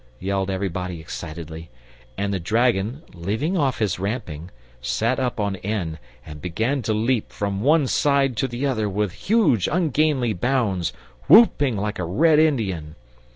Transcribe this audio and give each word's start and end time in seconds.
yelled 0.19 0.49
everybody 0.49 0.99
excitedly; 0.99 1.69
and 2.17 2.33
the 2.33 2.39
dragon, 2.39 3.03
leaving 3.13 3.55
off 3.55 3.77
his 3.77 3.99
ramping, 3.99 4.49
sat 4.81 5.19
up 5.19 5.39
on 5.39 5.57
end, 5.57 5.99
and 6.25 6.41
began 6.41 6.81
to 6.81 6.91
leap 6.91 7.31
from 7.31 7.61
one 7.61 7.85
side 7.85 8.35
to 8.35 8.47
the 8.47 8.65
other 8.65 8.89
with 8.89 9.11
huge 9.11 9.69
ungainly 9.71 10.33
bounds, 10.33 10.91
whooping 11.27 11.77
like 11.77 11.99
a 11.99 12.03
Red 12.03 12.39
Indian. 12.39 12.95